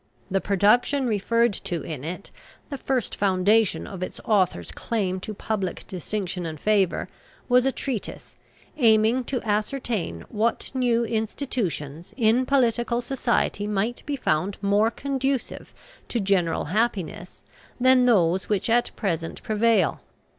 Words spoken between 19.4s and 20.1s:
prevail.